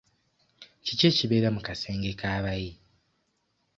Kiki 0.85 1.05
ekibeera 1.11 1.49
mu 1.55 1.61
kasenge 1.67 2.09
k'abayi? 2.19 2.71